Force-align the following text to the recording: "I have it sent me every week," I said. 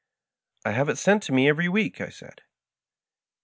"I 0.65 0.71
have 0.71 0.89
it 0.89 0.97
sent 0.97 1.29
me 1.29 1.47
every 1.47 1.69
week," 1.69 2.01
I 2.01 2.09
said. 2.09 2.41